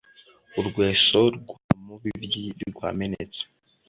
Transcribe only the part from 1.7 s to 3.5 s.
mubibyi rwamenetse